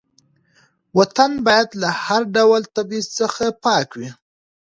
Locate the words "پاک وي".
3.65-4.09